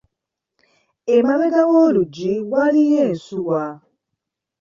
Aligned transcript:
Emabega 1.15 1.61
w’oluggi 1.71 2.33
waliiyo 2.51 2.99
ensuwa. 3.09 3.63